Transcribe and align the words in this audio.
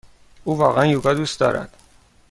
او 0.43 0.57
واقعا 0.57 0.85
یوگا 0.85 1.13
دوست 1.13 1.39
دارد. 1.39 1.73